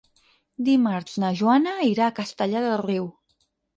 [0.69, 3.07] Dimarts na Joana irà a Castellar del Riu.